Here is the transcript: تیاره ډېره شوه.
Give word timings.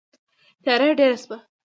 تیاره 0.63 0.87
ډېره 0.99 1.17
شوه. 1.23 1.37